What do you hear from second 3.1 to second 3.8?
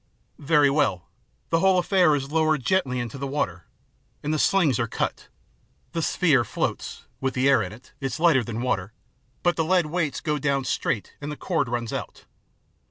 the water,